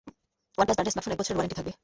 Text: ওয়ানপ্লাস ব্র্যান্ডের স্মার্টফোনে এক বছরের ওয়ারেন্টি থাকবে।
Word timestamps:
ওয়ানপ্লাস 0.55 0.75
ব্র্যান্ডের 0.75 0.93
স্মার্টফোনে 0.95 1.15
এক 1.17 1.21
বছরের 1.21 1.37
ওয়ারেন্টি 1.37 1.57
থাকবে। 1.59 1.71